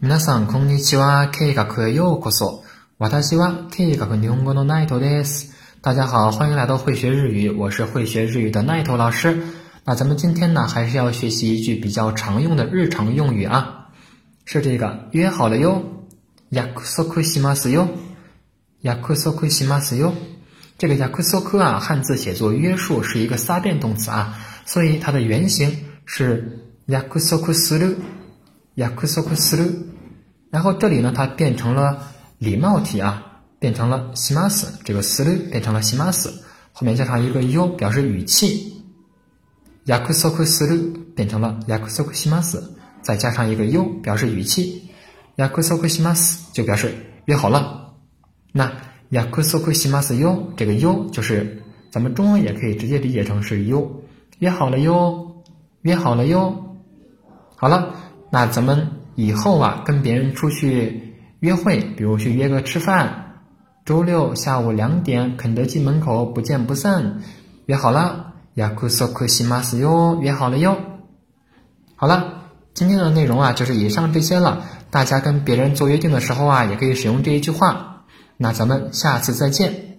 [0.00, 1.30] 皆さんこんにちは。
[1.30, 2.62] 計画へようこそ。
[2.98, 5.54] 私は計画日本語のナイトです。
[5.82, 9.42] 大家好，欢迎来到会学日语，我是会学日语的奈头老师。
[9.84, 13.88] 那咱们今天呢，还是要学习一句比较常用的日常用语啊，
[14.44, 15.82] 是这个约好了哟。
[16.50, 17.88] 約束しますよ。
[18.82, 20.12] 約束しますよ。
[20.78, 24.34] 这个約束啊，汉字写作约束，是一个撒变动词啊，
[24.64, 27.96] 所以它的原型是約束する。
[28.76, 29.89] 約束する。
[30.50, 31.98] 然后这里呢，它变成了
[32.38, 34.78] 礼貌体啊，变成了します。
[34.84, 36.30] 这个する变成了します，
[36.72, 38.72] 后面加上一个よ，表示语气。
[39.84, 42.62] 約束する变成了約束します，
[43.02, 44.90] 再加上一个よ，表示语气。
[45.36, 46.94] 約束します就表示
[47.26, 47.92] 约好了。
[48.52, 48.72] 那
[49.10, 53.88] 約束しますよ，这个よ就是咱们中文也可以直接理解成是よ，
[54.38, 55.42] 约好了哟，
[55.82, 56.76] 约好了哟。
[57.56, 57.94] 好了。
[58.28, 58.90] 那咱们
[59.20, 63.42] 以后啊，跟别人出去约会，比如去约个吃饭，
[63.84, 67.22] 周六下午两点，肯德基门口不见不散，
[67.66, 70.76] 约好了，ヤクソクシマス哟，约好了哟。
[71.94, 74.64] 好了，今天的内容啊，就是以上这些了。
[74.90, 78.04] 大家跟别人做约定的时候啊，也可以使用这一句话。
[78.36, 79.89] 那咱们下次再见。